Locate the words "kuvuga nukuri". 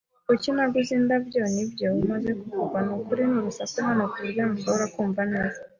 2.41-3.21